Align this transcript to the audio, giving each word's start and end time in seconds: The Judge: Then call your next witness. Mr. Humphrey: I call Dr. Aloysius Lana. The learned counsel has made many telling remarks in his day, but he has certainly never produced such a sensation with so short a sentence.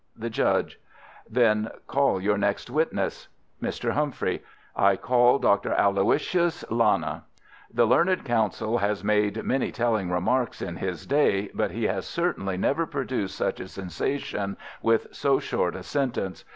The 0.15 0.31
Judge: 0.31 0.79
Then 1.29 1.69
call 1.85 2.19
your 2.19 2.35
next 2.35 2.71
witness. 2.71 3.27
Mr. 3.61 3.91
Humphrey: 3.91 4.43
I 4.75 4.95
call 4.95 5.37
Dr. 5.37 5.73
Aloysius 5.73 6.65
Lana. 6.71 7.25
The 7.71 7.85
learned 7.85 8.25
counsel 8.25 8.79
has 8.79 9.03
made 9.03 9.43
many 9.43 9.71
telling 9.71 10.09
remarks 10.09 10.59
in 10.59 10.77
his 10.77 11.05
day, 11.05 11.51
but 11.53 11.69
he 11.69 11.83
has 11.83 12.07
certainly 12.07 12.57
never 12.57 12.87
produced 12.87 13.35
such 13.35 13.59
a 13.59 13.67
sensation 13.67 14.57
with 14.81 15.05
so 15.11 15.37
short 15.37 15.75
a 15.75 15.83
sentence. 15.83 16.45